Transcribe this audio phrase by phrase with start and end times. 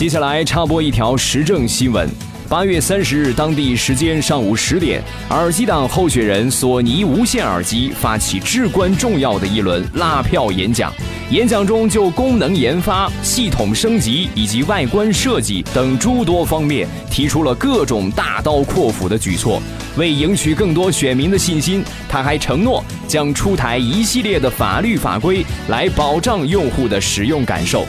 [0.00, 2.08] 接下来插播一条时政新闻。
[2.48, 10.90] 八月三十日，当地时间上午十点，耳机党候选人索尼无线耳机发起至关重要的一轮拉票演讲。
[11.28, 19.60] 演讲中就功能研发、系统升级以及外观设计等诸多方面提出了各种大刀阔斧的举措。
[19.98, 27.84] 为赢取更多选民的信心，他还承诺将出台一系列的法律法规来保障用户的使用感受。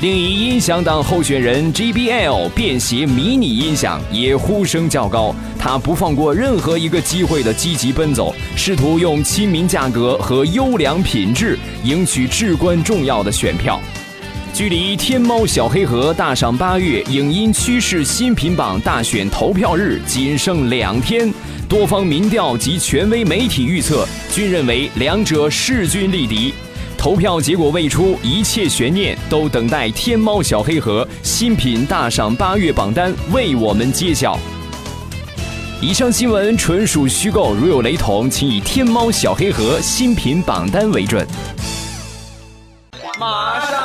[0.00, 13.78] 另一音响党候选人 JBL 便携迷你音响也呼声较高，他不放过任何一个机会的积极奔走，试图用亲民价格和优良品质赢取至关重要的选票。
[14.54, 21.30] 距离天猫小黑盒大赏八月影音趋势新品榜大选投票日仅剩两天，
[21.68, 26.54] 多方民调及权威媒体预测均认为两者势均力敌。
[27.00, 34.38] 投票结果未出，一切悬念都等待天猫小黑盒新品大赏八月榜单为我们揭晓。
[35.80, 41.26] 以上新闻纯属虚构，如有雷同，请以天猫小黑盒新品榜单为准。
[43.18, 43.79] 马上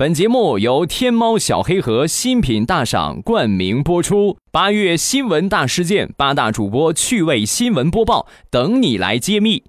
[0.00, 4.36] 本节目由天猫小黑盒新品大赏冠名播出。
[4.52, 9.60] 八月新闻大事件，八大主播趣味新闻播报，等你来揭秘。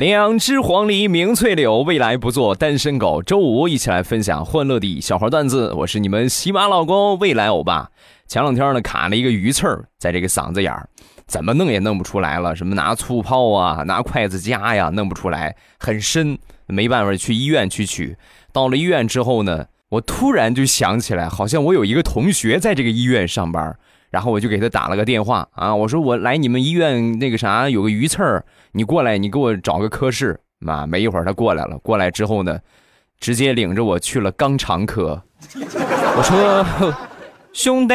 [0.00, 3.22] 两只黄鹂鸣翠柳，未来不做单身狗。
[3.22, 7.92] 周五一起来分享欢乐的小花段子，我是你们喜马老公未来欧巴。
[8.28, 10.88] 前两天呢，卡了一个鱼刺儿在这个嗓子眼儿，
[11.26, 12.56] 怎么弄也弄不出来了。
[12.56, 18.16] 什么拿醋泡啊，拿筷子夹呀，弄不出来，很深，没办法去医院去取。
[18.52, 23.76] 到了医院之后呢，我突然就想起来，好像我有一个同学在这个医院上班，
[24.10, 30.40] 然后我就给他打了个电话啊，我说我来你们医院那个啥，有个鱼刺儿，你过来，你给我找个科室。
[30.58, 32.58] 妈，没一会儿他过来了，过来之后呢，
[33.20, 35.22] 直接领着我去了肛肠科。
[35.54, 36.94] 我说。
[37.56, 37.94] 兄弟，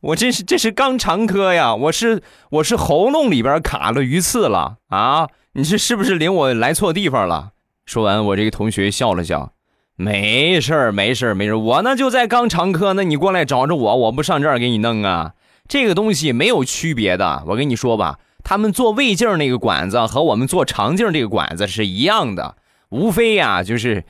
[0.00, 5.28] 我这是这是肛肠科呀，我是我是喉咙里边卡了鱼刺了啊！
[5.52, 7.52] 你这是不是领我来错地方了？
[7.84, 9.52] 说完，我这个同学笑了笑，
[9.94, 15.34] 没事儿没事儿没事儿，我那就在肛肠科，那你过来找着我，我不上这儿给你弄啊？
[15.68, 22.56] 这个东西没有区别的，我跟你说吧，他们做胃镜那个管子和我们做肠镜这个管子是一样的，
[22.88, 24.02] 无非呀就是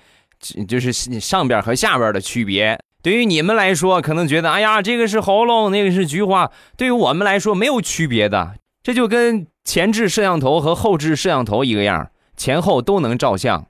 [0.66, 2.80] 就是上边和下边的区别。
[3.06, 6.50] 对于你们来说，可能觉得，哎呀，这个是喉咙，那个是菊花。
[6.77, 13.67] 对于我们来说，没有区别的，这就跟前置摄像头和后置摄像头一个样，前后都能照相。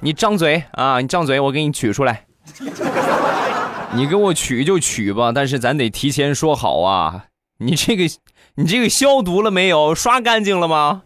[0.00, 2.26] 你张嘴啊，你张嘴，我给你取出来。
[3.94, 7.24] 你给我取就取吧，但是咱得提前说好啊。
[7.58, 8.04] 你这个，
[8.54, 9.92] 你这个消毒了没有？
[9.92, 11.02] 刷干净了吗？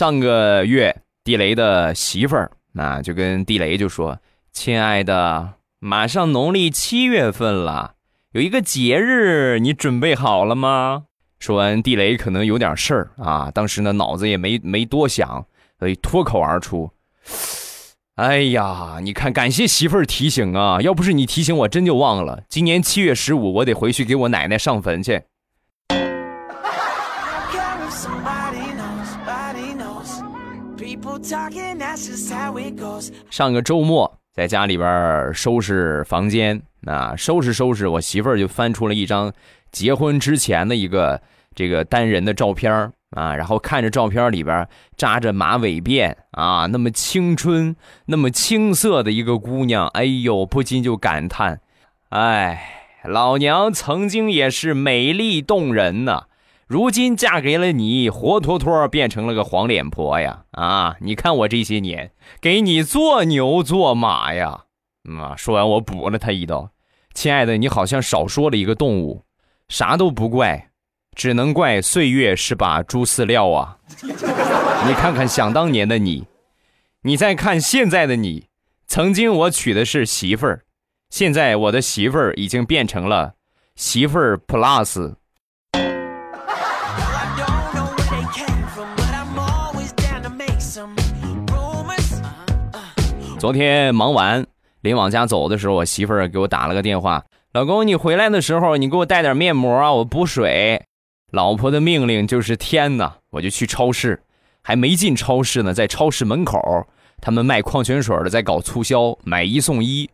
[0.00, 4.18] 上个月，地雷的媳妇儿那就跟地雷就说
[4.50, 7.96] ：“亲爱的，马上农历七月份了，
[8.32, 11.02] 有一个节日，你准备好了吗？”
[11.38, 15.44] 说完，地雷可能有点事儿啊，当时呢脑子也没没多想，
[15.78, 16.90] 所以脱口而出
[18.16, 22.44] ：“哎呀，你看，感谢媳妇儿提醒啊，要不是你提醒，我真就忘了。
[22.48, 25.24] 今年七月十五，我得回去给我奶奶上坟去。”
[33.30, 39.32] 上个周末在家里边收拾房间啊，收拾收拾，我媳妇儿就翻出了一张
[39.70, 41.20] 结婚之前的一个
[41.54, 44.66] 这个单人的照片啊，然后看着照片里边
[44.96, 51.60] 扎着马尾辫啊，那么青春、那么青涩的一个姑娘，哎呦，不禁就感叹：
[52.10, 56.24] 哎，老娘曾经也是美丽动人呐。
[56.70, 60.44] 如今嫁给了你，活脱脱变成了个黄脸婆呀！
[60.52, 64.66] 啊，你看我这些年给你做牛做马呀！
[65.18, 66.70] 啊，说完我补了他一刀
[67.12, 69.24] ：“亲爱的，你好像少说了一个动物，
[69.68, 70.70] 啥都不怪，
[71.16, 73.78] 只能怪岁月是把猪饲料啊！
[74.86, 76.28] 你看看想当年的你，
[77.02, 78.46] 你再看现在的你，
[78.86, 80.62] 曾经我娶的是媳妇儿，
[81.10, 83.34] 现在我的媳妇儿已经变成了
[83.74, 85.16] 媳妇儿 plus。”
[93.40, 94.46] 昨天忙完，
[94.82, 100.84] 临往家走的时候，我媳妇儿给我打了个电话：“老公，你回来的时候，你给我带点面膜啊，我补水。”
[101.32, 104.22] 老婆的命令就是天呐，我就去超市，
[104.60, 106.86] 还没进超市呢，在超市门口，
[107.22, 110.10] 他们卖矿泉水的在搞促销，买一送一。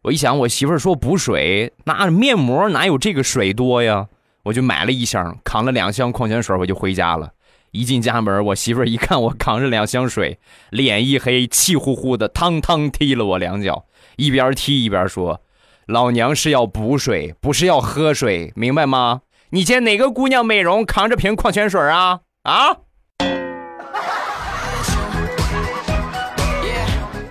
[0.00, 4.06] 我一想，我媳妇儿说补水，那面膜哪有这个水多呀？
[4.44, 7.28] 我就买了一箱，扛了两箱矿泉水，我就回家了。
[7.72, 10.38] 一进家门，我媳妇儿一看我扛着两箱水，
[10.70, 13.86] 脸一黑，气呼呼的，汤汤踢了我两脚，
[14.16, 15.40] 一边踢一边说
[15.86, 19.22] ：“老娘是要补水，不是要喝水，明白吗？”
[19.52, 22.20] 你见哪个姑娘美容扛着瓶矿泉水啊？
[22.42, 22.76] 啊！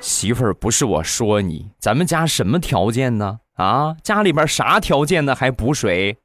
[0.02, 3.40] 媳妇儿，不是我说你，咱们家什么条件呢？
[3.56, 5.34] 啊，家里边啥条件呢？
[5.34, 6.18] 还补水？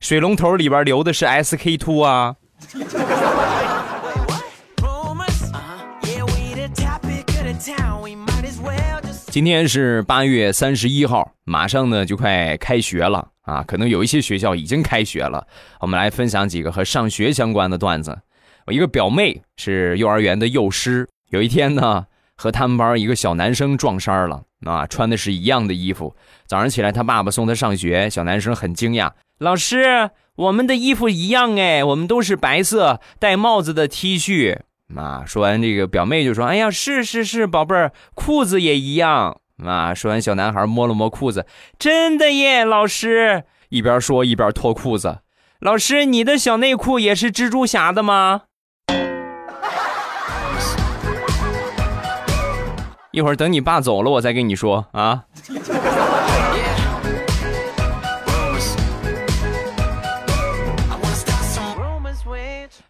[0.00, 2.36] 水龙头里边流的是 SK two 啊！
[9.30, 13.62] 今天是八月三十一号，马上呢就快开学了啊！
[13.62, 15.46] 可能有一些学校已经开学了。
[15.80, 18.18] 我们来分享几个和上学相关的段子。
[18.66, 22.06] 我一个表妹是幼儿园的幼师，有一天呢
[22.40, 26.16] 和他们班一个小男生撞衫了啊，穿的是一样的衣服。
[26.46, 34.58] 早上起来他爸爸送他上学，小男生很惊讶：“老师，我们的衣服一样哎，我们都是白色戴帽子的 T 恤。”
[34.96, 35.22] 啊！
[35.26, 39.92] 说完这个，表妹就说：“哎呀，是是是，宝贝儿，裤子也一样。”啊！
[39.92, 41.44] 说完，小男孩摸了摸裤子，
[41.78, 42.64] 真的耶！
[42.64, 45.18] 老师一边说一边脱裤子。
[45.58, 48.44] 老师，你的小内裤也是蜘蛛侠的吗？
[53.12, 55.24] 一会儿等你爸走了，我再跟你说啊。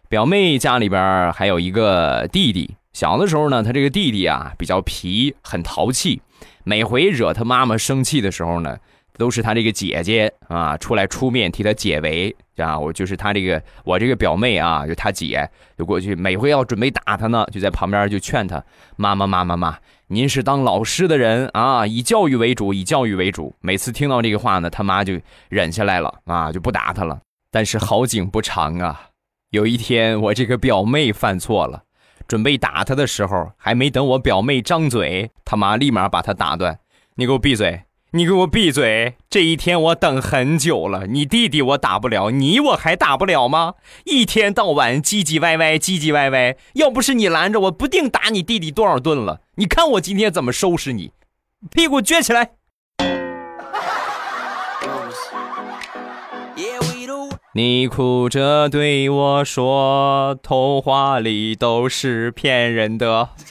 [0.07, 6.21] 表妹家里边还有一个弟弟，小的时候呢，他这个弟弟啊比较皮，很淘气，
[6.63, 8.77] 每回惹他妈妈生气的时候呢，
[9.17, 12.77] 都是他这个姐姐啊出来出面替他解围啊。
[12.77, 18.61] 我就是他这个我这个表妹啊，就他姐就过去，每回要准备打他呢，就在旁边就劝他
[18.97, 19.77] 妈妈妈妈妈，
[20.13, 23.55] 您是当老师的人啊，以教育为主，以教育为主。
[23.61, 25.17] 每次听到这个话呢，他妈就
[25.47, 27.17] 忍下来了啊，就不打他了。
[27.49, 29.03] 但是好景不长啊。
[29.51, 31.83] 有一天，我这个表妹犯错了，
[32.27, 36.77] 准备打他的时候，还没等我表妹张嘴，他妈立马把他打断
[37.15, 37.81] ：“你给我闭嘴！
[38.13, 39.15] 你给我闭嘴！
[39.29, 43.75] 这一天我等很久了，你弟弟我打不了，你我还打不了吗？
[44.03, 49.39] 一天到晚唧唧歪歪，唧唧歪歪，要不是你拦着，我不定打你弟弟多少顿了。
[49.55, 51.13] 你看我今天怎么收拾你？
[51.73, 52.51] 屁股撅起来！”
[57.55, 63.29] 你哭着对我说：“童话里都是骗人的。”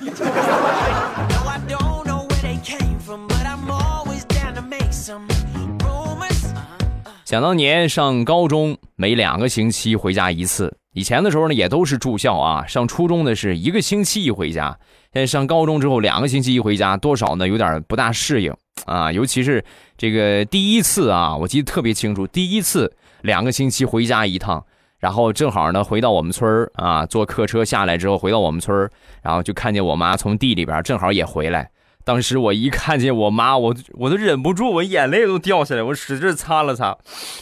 [7.31, 10.77] 想当年上高中，每两个星期回家一次。
[10.94, 12.67] 以前的时候呢，也都是住校啊。
[12.67, 14.77] 上初中的是一个星期一回家，
[15.12, 17.47] 现在上高中之后，两个星期一回家，多少呢？
[17.47, 18.53] 有点不大适应
[18.85, 19.12] 啊。
[19.12, 19.65] 尤其是
[19.97, 22.93] 这个第一次啊，我记得特别清楚，第一次。
[23.23, 24.65] 两个星期回家一趟，
[24.99, 28.91] 然后正好呢回到我们村啊，坐客车下来之后回到我们村，
[29.23, 31.71] 然后就看见我妈从地里边正好也回来。
[32.05, 36.97] 当时我一看见我妈，我我都忍不住，我眼泪都掉下来，我使劲擦了擦，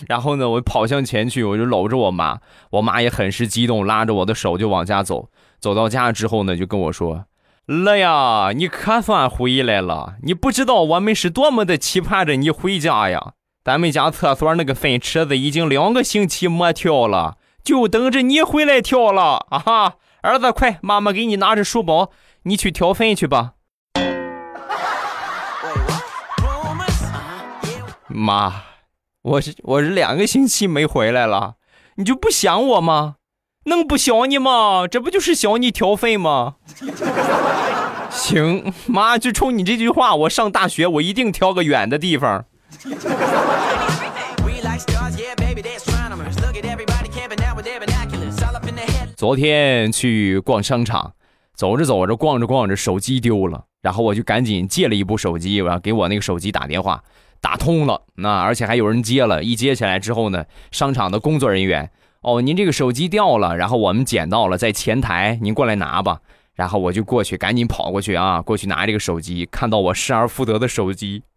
[0.08, 2.40] 然后呢我跑向前去，我就搂着我妈，
[2.70, 5.28] 我妈也很是激动，拉着我的手就往家走。
[5.60, 7.24] 走到家之后呢，就跟我说
[7.66, 10.14] ：“乐呀，你可算回来了！
[10.22, 13.32] 你不知道我们是多么的期盼着你回家呀。”
[13.64, 19.58] 咱们家厕所那个粪池子已经两个星期没跳了，就等着你回来跳了啊！
[19.58, 22.10] 哈，儿子，快，妈妈给你拿着书包，
[22.44, 23.52] 你去挑粪去吧。
[28.08, 28.62] 妈，
[29.22, 31.56] 我是我是两个星期没回来了，
[31.96, 33.16] 你就不想我吗？
[33.66, 34.86] 能不想你吗？
[34.86, 36.56] 这不就是想你挑粪吗？
[38.10, 42.46] 行，妈，就冲你这句话，我上大学我一定挑个远的地方。
[49.14, 51.12] 昨天去逛商场，
[51.54, 57.02] 走着走着，逛着逛着，手机丢了，然后我就赶紧借了一部手机，我要给我那个手机打电话，
[57.40, 61.90] 打通了，那而且还有人接了，一接起来之后呢，商场的工作人员，
[62.22, 66.20] 哦，您这个手机掉了，然后我们捡到了，在前台，您过来拿吧，
[66.54, 71.22] 然后我就过去，赶紧跑过去啊，过去拿这个手机，看到我失而复得的手机。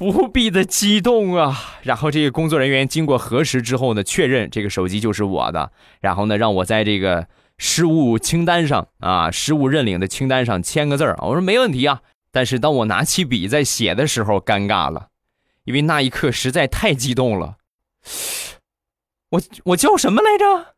[0.00, 1.56] 无比的激动啊！
[1.82, 7.26] 然后这个工作人员经过核实之后呢，确认这个手机就是我的，然后呢，让我在这个
[7.56, 11.16] 失物清单上啊，失物认领的清单上签个字儿。
[11.20, 12.00] 我说没问题啊。
[12.30, 15.08] 但是当我拿起笔在写的时候，尴尬了，
[15.64, 17.56] 因为那一刻实在太激动了。
[19.30, 20.74] 我我叫什么来着？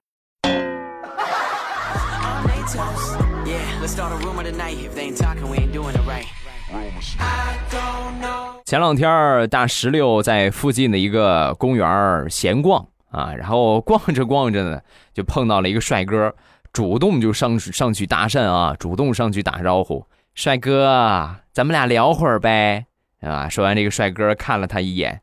[8.65, 14.81] 前两天大石榴在附近的一个公园闲逛啊，然后逛着逛着呢，
[15.13, 16.33] 就碰到了一个帅哥，
[16.73, 22.87] 主动就上上去搭讪啊，主动上去打招呼，帅哥，咱们俩聊会儿呗，
[23.21, 23.49] 啊！
[23.49, 25.23] 说完这个帅哥看了他一眼，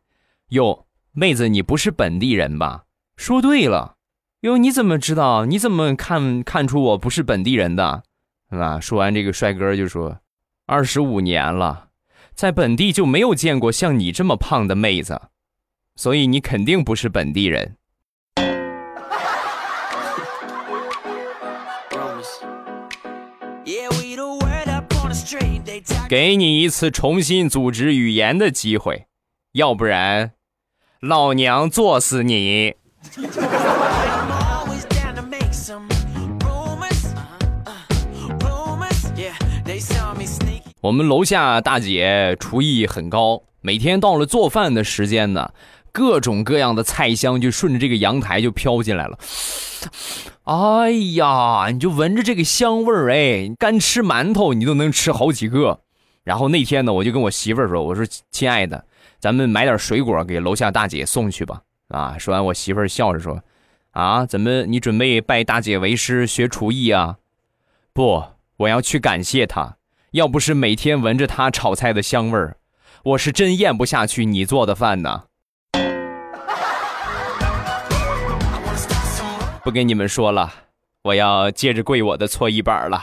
[0.49, 2.83] 哟，妹子，你不是本地人吧？
[3.15, 3.95] 说对了，
[4.41, 5.45] 哟，你怎么知道？
[5.45, 8.03] 你怎么看看出我不是本地人的？
[8.51, 8.79] 是吧？
[8.79, 10.19] 说完这个帅哥就说，
[10.67, 11.85] 二十五年了。
[12.35, 15.19] 在本地就没有见过像你这么胖的妹子，
[15.95, 17.77] 所以你肯定不是本地人。
[26.09, 29.07] 给你一次重新组织语言的机会，
[29.51, 30.31] 要不然，
[31.01, 32.75] 老娘作死你！
[40.79, 45.51] 我们楼下大姐厨艺很高，每天到了做饭的时间呢，
[45.91, 49.19] 各种各样的菜香就顺着这个阳台就飘进来了。
[50.45, 55.81] 哎呀，你就闻着这个香味儿，哎，干吃馒头你都能吃好几个。
[56.27, 58.83] 然后那天呢，我就跟我媳妇儿说：“我说亲爱的，
[59.17, 63.41] 咱们买点水果给楼下大姐送去吧。”啊，说完我媳妇儿笑着说
[63.95, 67.15] ：“啊，怎么你准备拜大姐为师学厨艺啊？
[67.93, 68.25] 不，
[68.57, 69.77] 我要去感谢她。”
[70.11, 72.57] 要不是每天闻着她炒菜的香味儿，
[73.03, 75.23] 我是真咽不下去你做的饭呢。
[79.63, 80.51] 不跟你们说了，
[81.03, 83.01] 我要接着跪我的搓衣板了。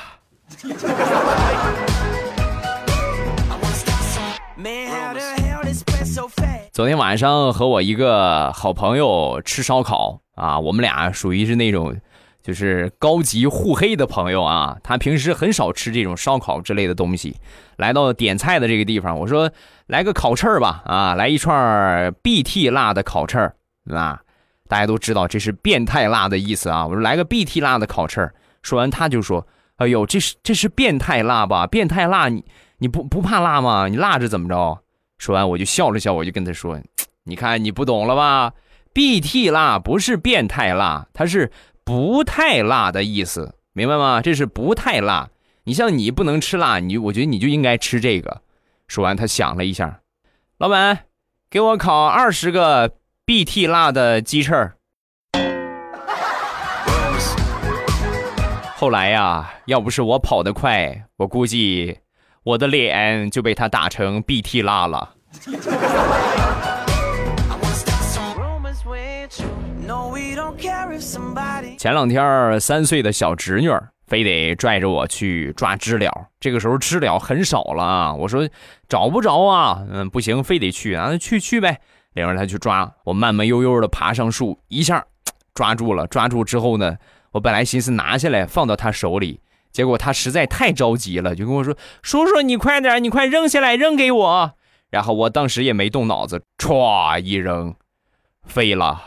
[6.72, 11.96] 昨天晚上和我一个好朋友吃烧烤啊，我们俩属于是那种。
[12.42, 17.34] 就是高级互黑的朋友啊，他平时很少吃这种烧烤之类的东西。
[17.78, 19.50] 来到点菜的这个地方，我说
[19.86, 23.56] 来个烤翅吧，啊，来一串 BT 辣的烤翅儿，
[23.90, 24.20] 啊，
[24.68, 26.86] 大家都知道这是变态辣的意思啊。
[26.86, 28.30] 我说来个 BT 辣的烤翅，
[28.60, 31.66] 说完他就说：“哎呦，这是这是变态辣吧？
[31.66, 32.44] 变态辣，你
[32.76, 33.88] 你不不怕辣吗？
[33.88, 34.80] 你辣着怎么着？”
[35.24, 36.78] 说完我就笑了笑，我就跟他说
[37.24, 38.52] ：“你看你不懂了吧
[38.92, 41.50] ？BT 辣不是变态辣，它是。”
[41.86, 44.22] 不太辣的意思，明白吗？
[44.22, 45.28] 这是不太辣。
[45.64, 48.40] 你像你不能吃辣，你我觉得你就应该吃这个。
[48.88, 50.00] 说完，他想了一下，
[50.56, 51.00] 老板，
[51.50, 52.92] 给我烤二十个
[53.26, 54.72] BT 辣的鸡翅。
[58.76, 61.98] 后来呀，要不是我跑得快，我估计
[62.44, 65.14] 我的脸就被他打成 BT 辣了。
[71.78, 73.70] 前两天，三岁的小侄女
[74.06, 76.12] 非得拽着我去抓知了。
[76.38, 78.46] 这个时候知了很少了啊，我说
[78.90, 81.80] 找不着啊，嗯，不行，非得去啊，去去呗。
[82.12, 85.02] 领着他去抓，我慢慢悠悠的爬上树，一下
[85.54, 86.06] 抓住了。
[86.06, 86.96] 抓住之后呢，
[87.32, 89.40] 我本来寻思拿下来放到他手里，
[89.74, 94.52] 结果他实在太着急了，就跟我说：“叔叔，你快点，你快扔下来，扔给我。”
[94.88, 97.74] 然后我当时也没动脑子，歘一扔，
[98.46, 99.02] 飞了。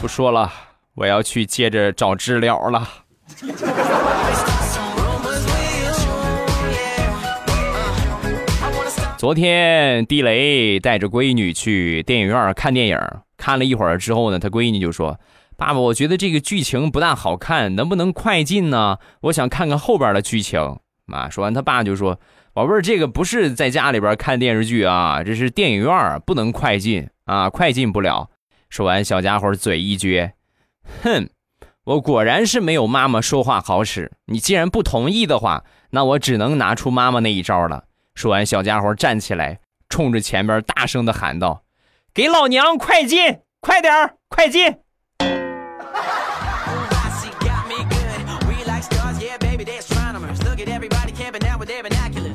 [0.00, 0.52] 不说了，
[0.96, 2.88] 我要去接着找知了了。
[9.16, 12.98] 昨天地雷带着闺女去电影院看电影，
[13.36, 15.16] 看了一会儿之后呢，他闺女就说
[15.56, 18.98] ：“爸爸，我觉得这个剧情不大好看，能不能快进呢？
[19.22, 20.78] 我想看看后边的剧情。”
[21.12, 22.18] 啊，说完他爸就说
[22.54, 28.30] ：“宝贝儿，这个不是在家里边看电视剧啊，这是电影院，不能快进啊，快进不了。”
[28.70, 30.32] 说完，小家伙嘴一撅，
[31.02, 31.28] 哼，
[31.84, 34.10] 我果然是没有妈妈说话好使。
[34.26, 37.84] 你既然不同意的话，那我只能拿出妈妈那一招了。
[38.14, 41.64] 说完，小家伙站起来，冲着前边大声的喊道
[42.14, 44.78] ：“给老娘快进，快点儿，快进！”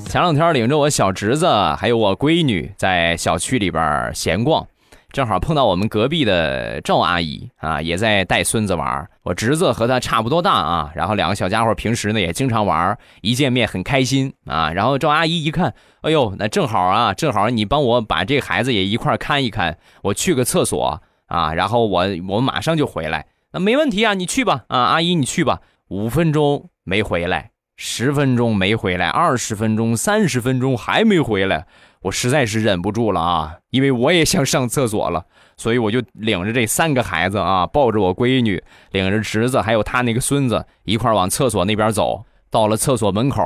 [0.10, 1.48] 前两天领着我小侄子
[1.78, 4.66] 还有我闺女在小区里边闲逛。
[5.12, 14.72] 正好碰到我们隔壁的赵阿姨啊，也在带孙子玩我侄子和他差不多大啊，然后两个小家伙平时呢也经常玩一见面很开心啊。
[14.72, 23.28] 然后赵阿姨一看，哎呦，那正好啊，正好你帮我把这孩子也一块看一看，我去个厕所啊，然后我我马上就回来。
[23.52, 25.60] 那没问题啊，你去吧啊，阿姨你去吧。
[25.90, 27.52] 五分钟没回来，
[27.82, 31.66] 十分钟没回来，二十分钟、三十分钟还没回来。
[32.02, 35.24] 我实在是忍不住了啊，因为我也想上厕所了，
[35.56, 42.26] 所以我就领着这三个孩子啊，抱着我闺女，领着侄子，还有他那个孙子一块往厕所那边走。
[42.52, 43.42] 到了厕所门口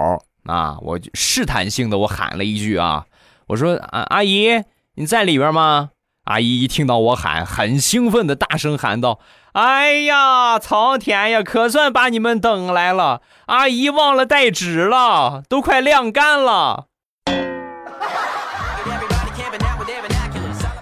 [0.46, 3.06] 啊，我试探性的我喊了一句啊，
[3.46, 4.63] 我说啊阿姨
[4.96, 5.92] 你在里边吗？
[6.25, 9.20] 阿姨一听到我喊，很兴奋的大声喊道
[9.51, 13.22] ：“哎呀，苍天呀，可算把你们等来了！
[13.48, 16.86] 阿姨忘了带纸了，都快晾干了。”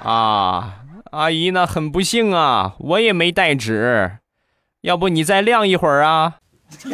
[0.05, 0.73] 啊，
[1.09, 4.17] 阿姨呢很不幸啊，我也没带纸，
[4.81, 6.35] 要不你再晾一会儿啊？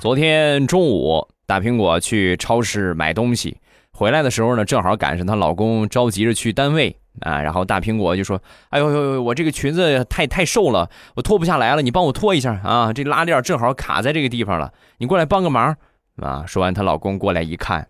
[0.00, 1.28] 昨天中午。
[1.50, 3.56] 大苹果去超市买东西，
[3.90, 7.42] 回来的时候呢，正好赶上她老公着急着去单位啊。
[7.42, 8.40] 然后大苹果就说
[8.70, 12.92] ：“哎呦呦呦，我这个裙子太太瘦了，我脱不下来了，你帮我脱一下啊！
[12.92, 15.76] 这拉链正好卡在这个地方了，你过来帮个忙
[16.18, 17.88] 啊！”说完，她老公过来一看，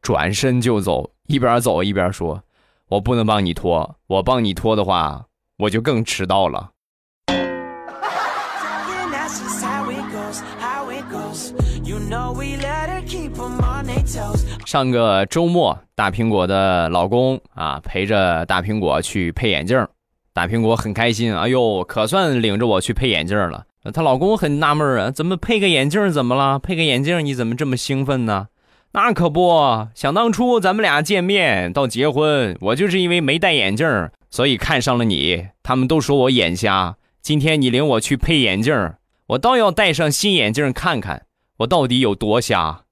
[0.00, 2.42] 转身就走，一边走一边说
[2.88, 5.26] ：“我不能帮你脱，我帮你脱的话，
[5.58, 6.70] 我就更迟到了。”
[14.66, 19.86] 上个周末，大苹果的老公啊陪着大苹果去配眼镜，
[20.32, 23.64] 大苹果很开心，哎呦，可算领着我去配眼镜了。
[23.92, 26.58] 她老公很纳闷啊，怎么配个眼镜怎么了？
[26.58, 28.48] 配个眼镜你怎么这么兴奋呢？
[28.92, 33.86] 那可不想当初咱们俩见面到结婚，我就是因为没戴眼镜，
[34.30, 35.48] 所以看上了你。
[35.62, 38.74] 他们都说我眼瞎，今天你领我去配眼镜，
[39.28, 41.24] 我倒要戴上新眼镜看看，
[41.58, 42.82] 我到底有多瞎。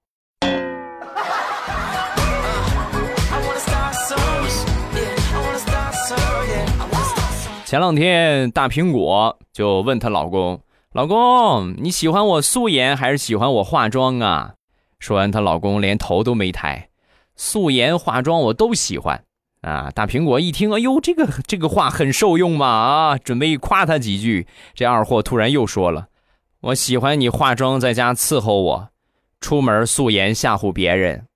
[7.70, 10.60] 前两天，大苹果就问她老公
[10.92, 14.54] ：“老公，你喜欢我素颜还是喜欢我化妆啊？”
[14.98, 16.88] 说完，她老公连头都没抬
[17.36, 19.22] ：“素颜化妆我都喜欢。”
[19.62, 19.88] 啊！
[19.94, 22.66] 大苹果一听，哎呦，这个这个话很受用嘛！
[22.66, 26.08] 啊，准备夸他几句，这二货突然又说了
[26.62, 28.88] ：“我喜欢你化妆在家伺候我，
[29.40, 31.26] 出门素颜吓唬别人。”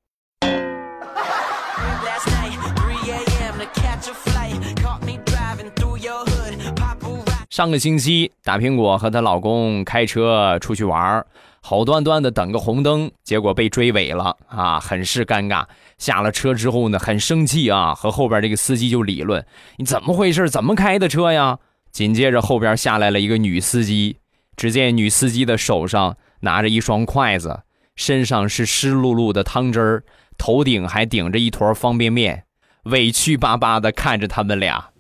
[7.55, 11.25] 上个星期，大苹果和她老公开车出去玩
[11.61, 15.65] 好端端的等个红灯，结果被追尾了啊，很是尴尬。
[15.97, 19.47] 下了车之后呢，很生气啊，和后边这个司机就理论
[19.79, 20.51] ：“你怎么回事？
[20.51, 21.61] 怎么开的车呀？”
[21.93, 24.17] 紧接着后边下来了一个女司机，
[24.57, 27.61] 只见女司机的手上拿着一双筷子，
[27.95, 30.03] 身上是湿漉漉的汤汁儿，
[30.37, 32.47] 头顶还顶着一坨方便面，
[32.87, 34.91] 委屈巴巴的看着他们俩。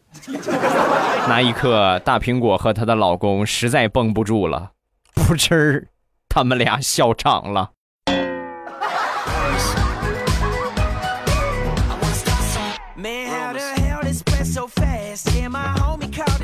[1.29, 4.73] 那一刻，大苹果和她的老公实在绷不住了，
[5.15, 5.89] 噗嗤，
[6.29, 7.71] 他们俩笑场了。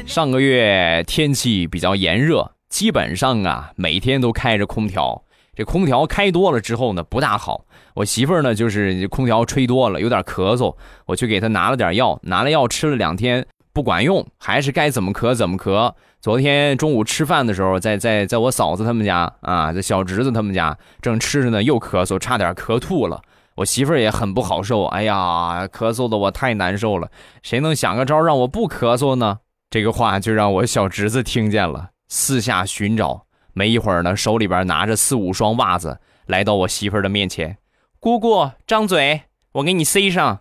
[0.07, 5.23] 上个月天气比较炎热，基本上啊每天都开着空调。
[5.55, 7.67] 这空调开多了之后呢，不大好。
[7.95, 13.47] 我媳妇儿呢，就是空调吹多了，有点咳嗽，我去给她拿了点药，拿了药吃了两天。
[13.73, 15.93] 不管用，还是该怎么咳怎么咳。
[16.21, 23.23] 昨天中午吃饭的时候，在在在我嫂子他们家啊，在小侄子他们家正吃着呢，又咳嗽，差点咳吐了。
[23.57, 27.11] 我媳妇儿也很不好受，哎呀，咳嗽的我太难受了。
[27.43, 29.39] 谁能想个招让我不咳嗽呢？
[29.71, 37.59] 这个话就让我小侄子听见了，四下寻找，没一会儿呢，手里边拿着四五双袜子，来到我媳妇儿的面前，
[37.99, 40.41] 姑姑张嘴，我给你塞上。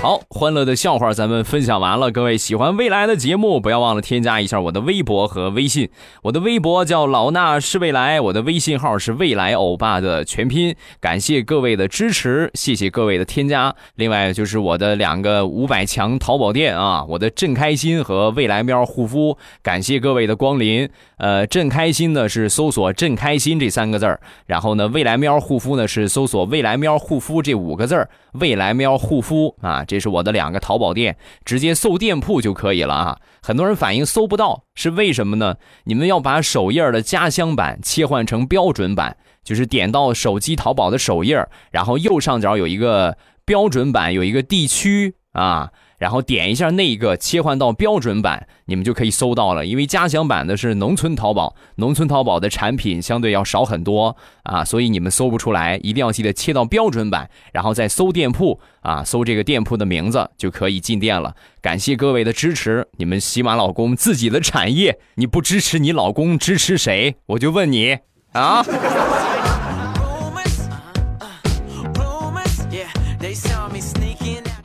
[0.00, 2.12] 好，欢乐的笑话咱们分享完了。
[2.12, 5.90] 各位喜欢未来的节目，不要忘了添加一下我的微博和微信。
[6.22, 10.72] 我的微博叫老衲是未来，我的微信号是未来欧巴的全拼。
[11.00, 13.74] 感谢各位的支持，谢谢各位的添加。
[13.96, 20.88] 另外就是我的两个五百强淘宝店啊，我的正开心和未来喵护肤，感谢各位的光临。
[21.16, 29.84] 呃，正开心呢是搜索“正开心”这三个字儿，然后呢，未来喵护肤呢是搜索“未来喵护肤”这五个字儿，未来喵护肤啊。
[29.88, 33.18] 这是我的两个淘宝店，直接搜店铺就可以了啊！
[33.42, 35.56] 很多人反映搜不到，是为什么呢？
[35.84, 49.66] 你们要把首页的家乡版切换成标准版，就是点到手机淘宝的首页，然后右上角有一个标准版，有一个地区啊，然后点一下那个切换到标准版，你们就可以搜到了。
[49.66, 61.34] 因为加强版的是农村淘宝，农村淘宝的产品相对要少很多啊，所以你们搜不出来，一定要记得切到标准版，然后再搜店铺啊，搜这个店铺的名字就可以进店了。
[61.60, 67.16] 感谢各位的支持，你们喜马老公自己的产业，你不支持你老公支持谁？
[67.26, 67.98] 我就问你
[68.32, 68.64] 啊。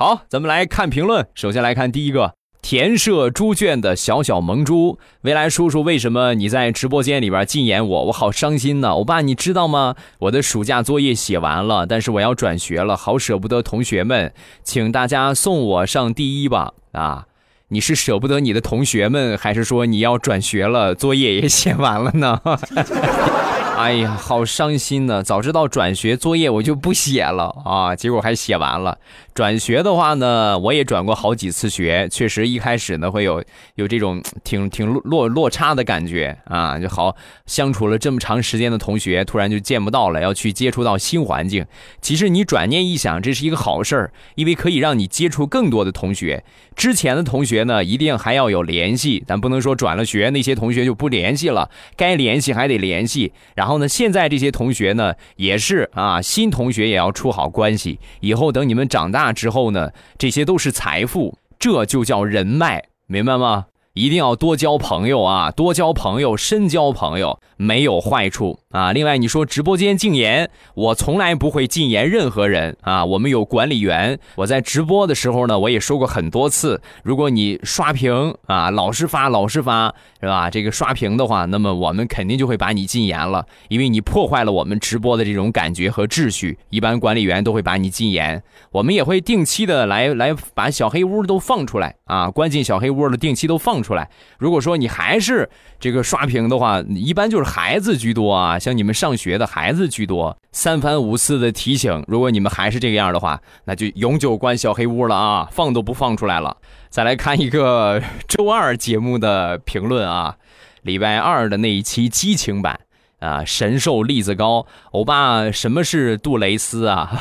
[0.04, 1.26] 好，咱们来看评论。
[1.34, 8.04] 首先来看第一个，田舍猪圈的小小萌猪，未来叔叔，为什么你在直播间里边禁言我？
[8.08, 8.90] 我好伤心呢。
[8.90, 9.96] 欧巴，你知道吗？
[10.20, 16.74] 我的暑假作业写完了，但是我要转学了，好舍不得同学们，请大家送我上第一吧。
[16.92, 17.28] 啊，
[17.70, 22.42] 你是舍不得你的同学们，还是说你要转学了，作业也写完了呢？
[23.76, 25.24] 哎呀，好伤心呢！
[25.24, 28.98] 早知道转学作业我就不写了啊，结果还写完了。
[29.34, 33.44] 转学的话呢，我也转过好几次学，确实一开始呢会有
[33.76, 37.16] 有这种挺挺落落差的感觉啊，就好
[37.48, 41.66] 相处了这么长时间的同学，突然就见不到了，要去接触到新环境。
[42.00, 46.44] 其实你转念一想，这是一个好事儿，因为可以让你接触更多的同学。
[46.76, 53.34] 之前的同学呢，一定还要有联系，咱不能说转了学那些同学就不联系了，该联系还得联系。
[53.56, 59.32] 然然后呢，现在这些同学呢，也是啊，新同学也要处好关系，以后等你们长大。
[59.32, 59.90] 之后呢？
[60.18, 63.68] 这些都是财富，这就叫人脉，明白吗？
[63.94, 68.92] 一定要多交朋友啊，多交朋友，深交朋友没有坏处啊。
[68.92, 73.06] 另外，你说直播间禁言，我从来不会禁言任何人啊。
[73.06, 80.50] 我们有管理员，我在直播的时候呢，我也说过很多次，如果你刷屏啊，老是发，老是发，是吧？
[80.50, 86.58] 这个刷屏的话，那么我们肯定就会把你禁言了，因为你破坏了我们直播的这种感觉和秩序。
[86.70, 93.84] 一般管理员都会把你禁言，我们也会定期的来来把小黑屋都放出来啊，关进小黑屋的定期都放。
[93.84, 106.58] 出来，如果说你还是这个刷屏的话，一般就是孩子居多啊，像你们上学的孩子居多，三番五次的提醒，如果你们还是这个样的话，那就永久关小黑屋了啊， 放都不放出来了。
[106.90, 110.36] 再来看一个周二节目的评论啊，
[110.82, 112.80] 礼拜二的那一期激情版
[113.20, 117.12] 啊，神兽栗子糕，欧巴，什么是杜蕾斯啊？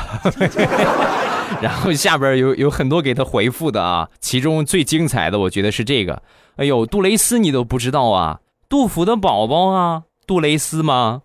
[1.61, 6.23] 然后下边有有很多给他回复的啊，其中最精彩的我觉得是这个。
[6.55, 8.39] 哎呦，杜蕾斯你都不知道啊？
[8.67, 11.21] 杜甫的宝宝啊，杜蕾斯吗？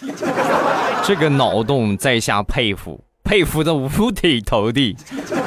[1.04, 4.96] 这个脑洞在下佩服，佩服的五体投地。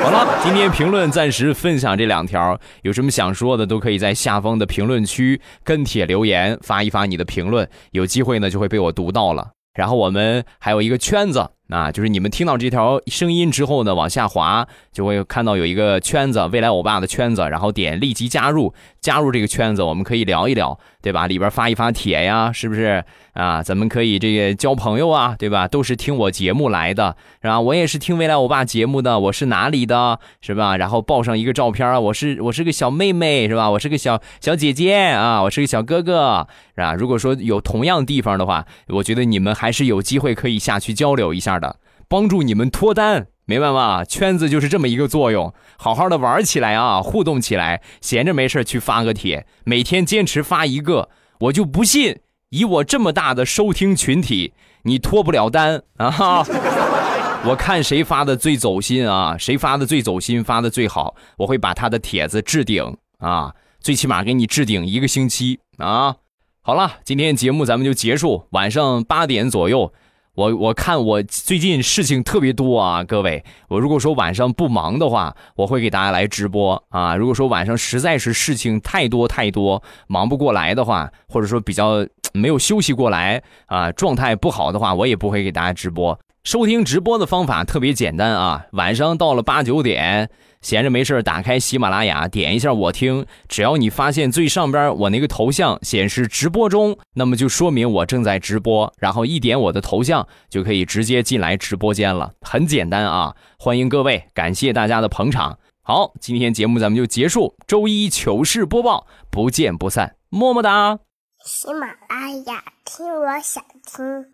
[0.01, 9.51] 好了，今天评论暂时分享这两条，有什么想说的都可以在下方的评论区跟帖留言，发一发你的评论，有机会呢就会被我读到了。
[9.73, 11.49] 然后我们还有一个圈子。
[11.69, 21.25] 啊，就是你们听到这条声音之后呢，往下滑就会看到有一个圈子，未来欧巴的圈子，然后点立即加入，加入这个圈子，我们可以聊一聊，对吧？
[21.25, 23.03] 里边发一发帖呀，是不是
[23.33, 23.63] 啊？
[23.63, 25.67] 咱们可以这个交朋友啊，对吧？
[25.67, 27.59] 都是听我节目来的，是吧？
[27.61, 30.77] 我也是听未来我爸节目的，我是哪里的，是吧？
[30.77, 33.71] 然后报上一个照片啊我是我是个小妹妹，是吧？
[33.71, 36.93] 我是个小小姐姐啊，我是个小哥哥，是吧？
[36.93, 41.53] 如果说有同样地方的话，我觉得你们还是有机会可以下去交流一下。
[41.59, 41.77] 的
[42.09, 44.03] 帮助你们脱单，明白吗？
[44.03, 52.17] 圈子就是这么一个作用，好好的玩起来啊，互动起来，闲着没事去发个帖，每天坚持发一个，我就不信
[52.53, 56.45] 以我这么大的收听群体，你脱不了单啊！
[57.49, 66.17] 我看谁发的最走心啊，谁发的最走心，发的最好，我会把他的帖子置顶啊，最起码给你置顶一个星期啊！
[66.61, 69.91] 好了，今天节目咱们就结束，晚上八点左右。
[70.35, 77.15] 我我看我最近事情特别多啊，各位，我如果说晚上不忙的话，我会给大家来直播啊。
[77.15, 86.19] 如果说晚上实在是事情太多太多，忙不过来的话，或者说比较没有休息过来啊，状态不好的话，我也不会给大家直播。
[86.43, 90.31] 收听直播的方法特别简单啊，晚上到了八九点。
[90.63, 93.25] 闲着没事打开喜马拉雅，点一下我听。
[93.49, 98.91] 只要你发现最上边我那个头像显示直播中，那么就说明我正在直播。
[98.97, 102.31] 然后一点我的头像，就可以直接进来直播间了。
[102.41, 103.35] 很简单啊！
[103.59, 105.59] 欢迎各位，感谢大家的捧场。
[105.83, 107.55] 好，今天节目咱们就结束。
[107.67, 110.15] 周一糗事播报，不见不散。
[110.29, 110.97] 么么哒！
[111.45, 114.32] 喜马拉雅听，我想听。